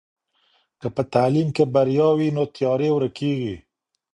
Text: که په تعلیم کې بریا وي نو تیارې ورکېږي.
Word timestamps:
که 0.79 0.87
په 0.95 1.01
تعلیم 1.13 1.47
کې 1.55 1.63
بریا 1.73 2.09
وي 2.17 2.29
نو 2.37 2.43
تیارې 2.55 2.89
ورکېږي. 2.93 3.55